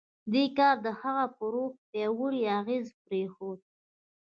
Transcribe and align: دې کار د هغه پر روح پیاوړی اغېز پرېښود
دې 0.31 0.45
کار 0.57 0.75
د 0.85 0.87
هغه 1.01 1.25
پر 1.35 1.47
روح 1.53 1.71
پیاوړی 1.89 2.41
اغېز 2.59 2.85
پرېښود 3.05 3.59